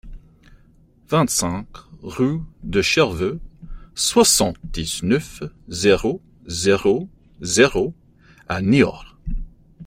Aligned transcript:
vingt-cinq 1.09 1.67
route 2.01 2.41
de 2.63 2.81
Cherveux, 2.81 3.39
soixante-dix-neuf, 3.93 5.43
zéro 5.67 6.23
zéro 6.47 7.07
zéro 7.43 7.93
à 8.49 8.63
Niort 8.63 9.15